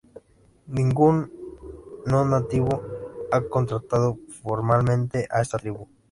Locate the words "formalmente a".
4.41-5.41